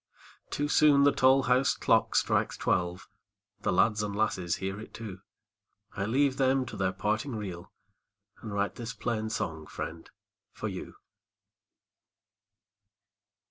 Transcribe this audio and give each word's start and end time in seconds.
Too 0.49 0.67
soon 0.67 1.03
the 1.03 1.11
tall 1.11 1.43
house 1.43 1.75
clock 1.75 2.15
strikes 2.15 2.57
twelve, 2.57 3.07
The 3.59 3.71
lads 3.71 4.01
and 4.01 4.15
lasses 4.15 4.55
hear 4.55 4.79
it 4.79 4.95
too, 4.95 5.19
I 5.95 6.05
leave 6.05 6.37
them 6.37 6.65
to 6.65 6.75
their 6.75 6.91
parting 6.91 7.35
reel, 7.35 7.71
And 8.41 8.51
write 8.51 8.77
this 8.77 8.93
plain 8.95 9.29
song, 9.29 9.67
friend, 9.67 10.09
for 10.53 10.67
you. 10.69 10.95